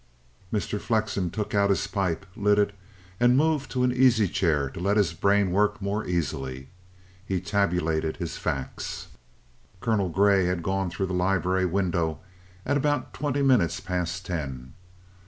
[0.51, 0.81] Mr.
[0.81, 2.73] Flexen took out his pipe, lit it,
[3.19, 6.69] and moved to an easy chair to let his brain work more easily.
[7.23, 9.09] He tabulated his facts.
[9.79, 12.19] Colonel Grey had gone through the library window
[12.65, 14.73] at about twenty minutes past ten.